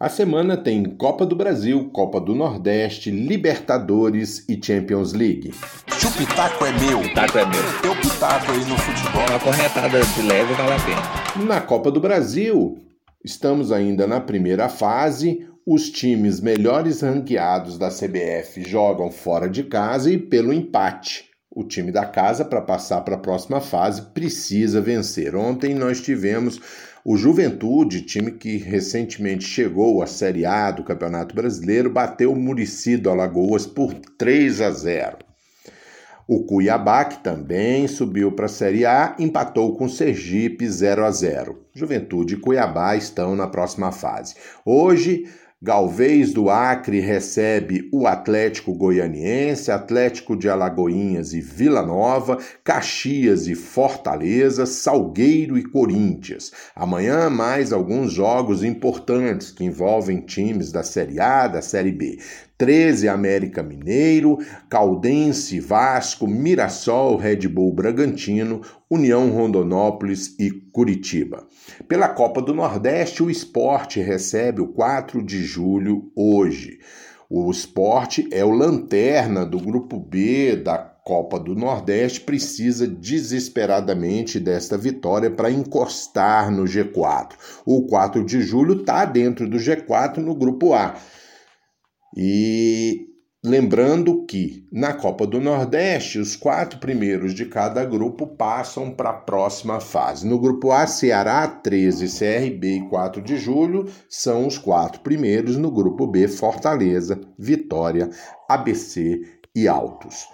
[0.00, 5.52] A semana tem Copa do Brasil, Copa do Nordeste, Libertadores e Champions League.
[5.90, 7.60] Se o pitaco é meu, o taco é meu.
[7.82, 9.26] Teu pitaco aí no futebol.
[9.28, 11.44] Uma corretada de leve vale a pena.
[11.46, 12.78] Na Copa do Brasil,
[13.22, 15.46] estamos ainda na primeira fase.
[15.66, 21.26] Os times melhores ranqueados da CBF jogam fora de casa e pelo empate.
[21.50, 25.36] O time da casa, para passar para a próxima fase, precisa vencer.
[25.36, 26.58] Ontem nós tivemos
[27.04, 32.96] o Juventude, time que recentemente chegou à Série A do Campeonato Brasileiro, bateu o Murici
[32.96, 35.16] do Alagoas por 3 a 0.
[36.28, 41.58] O Cuiabá, que também subiu para a Série A, empatou com Sergipe 0 a 0.
[41.74, 44.34] Juventude e Cuiabá estão na próxima fase.
[44.64, 45.24] Hoje,
[45.62, 53.54] Galvez do Acre recebe o Atlético Goianiense, Atlético de Alagoinhas e Vila Nova, Caxias e
[53.54, 56.50] Fortaleza, Salgueiro e Corinthians.
[56.74, 62.18] Amanhã mais alguns jogos importantes que envolvem times da Série A, da Série B.
[62.60, 64.36] 13 América Mineiro,
[64.68, 71.46] Caldense Vasco, Mirassol Red Bull Bragantino, União Rondonópolis e Curitiba.
[71.88, 76.80] Pela Copa do Nordeste, o esporte recebe o 4 de julho hoje.
[77.30, 84.76] O esporte é o lanterna do grupo B da Copa do Nordeste, precisa desesperadamente desta
[84.76, 87.30] vitória para encostar no G4.
[87.64, 90.94] O 4 de julho está dentro do G4 no grupo A.
[92.16, 93.06] E
[93.44, 99.14] lembrando que na Copa do Nordeste, os quatro primeiros de cada grupo passam para a
[99.14, 100.26] próxima fase.
[100.26, 105.56] No grupo A, Ceará, 13, CRB e 4 de julho são os quatro primeiros.
[105.56, 108.10] No grupo B, Fortaleza, Vitória,
[108.48, 109.20] ABC
[109.54, 110.26] e Altos.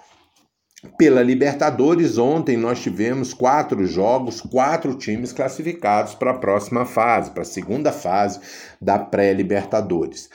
[0.95, 7.41] Pela Libertadores, ontem nós tivemos quatro jogos, quatro times classificados para a próxima fase, para
[7.41, 8.39] a segunda fase
[8.79, 10.29] da pré-Libertadores.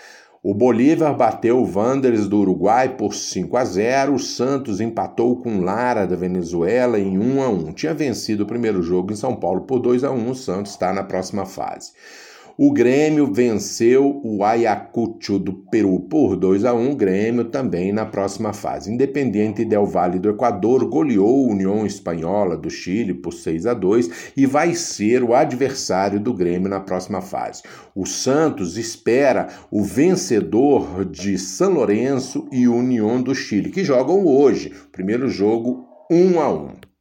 [0.45, 4.15] O Bolívar bateu o Wanderers do Uruguai por 5 a 0.
[4.15, 7.73] O Santos empatou com Lara da Venezuela em 1 a 1.
[7.75, 10.31] Tinha vencido o primeiro jogo em São Paulo por 2 a 1.
[10.31, 11.93] O Santos está na próxima fase.
[12.59, 16.95] O Grêmio venceu o Ayacucho do Peru por 2 a 1.
[16.95, 18.93] Grêmio também na próxima fase.
[18.93, 24.33] Independiente Del Valle do Equador goleou a União Espanhola do Chile por 6 a 2
[24.37, 27.63] e vai ser o adversário do Grêmio na próxima fase.
[27.95, 34.73] O Santos espera o vencedor de São Lourenço e União do Chile, que jogam hoje.
[34.93, 36.92] Primeiro jogo 1 a 1.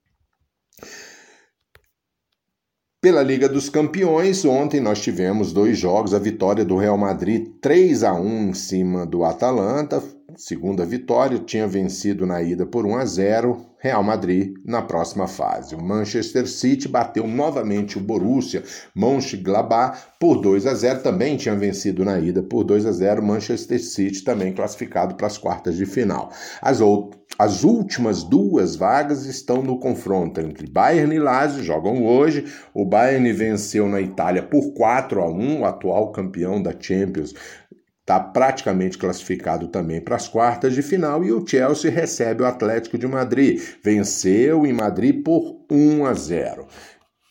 [3.01, 8.03] Pela Liga dos Campeões, ontem nós tivemos dois jogos, a vitória do Real Madrid 3
[8.03, 10.03] a 1 em cima do Atalanta,
[10.37, 15.73] segunda vitória, tinha vencido na ida por 1 a 0, Real Madrid na próxima fase.
[15.73, 18.63] O Manchester City bateu novamente o Borussia
[18.95, 23.83] Mönchengladbach por 2 a 0, também tinha vencido na ida por 2 a 0, Manchester
[23.83, 26.31] City também classificado para as quartas de final.
[26.61, 32.45] As outras as últimas duas vagas estão no confronto entre Bayern e Lazio, jogam hoje.
[32.71, 37.33] O Bayern venceu na Itália por 4 a 1, o atual campeão da Champions
[38.01, 42.95] está praticamente classificado também para as quartas de final e o Chelsea recebe o Atlético
[42.95, 43.59] de Madrid.
[43.83, 46.67] Venceu em Madrid por 1 a 0.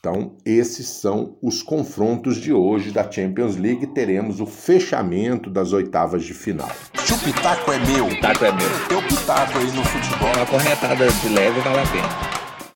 [0.00, 3.86] Então, esses são os confrontos de hoje da Champions League.
[3.88, 6.70] Teremos o fechamento das oitavas de final.
[7.04, 8.88] Se o pitaco é meu, o taco é meu.
[8.88, 10.32] Teu pitaco aí no futebol.
[10.34, 12.39] Uma corretada de leve vale a pena.